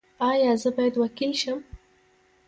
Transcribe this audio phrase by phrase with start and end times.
[0.29, 1.59] ایا زه باید وکیل شم؟